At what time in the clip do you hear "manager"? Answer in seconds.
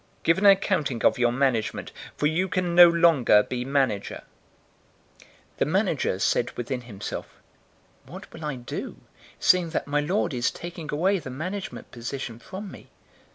3.63-4.23, 5.65-6.17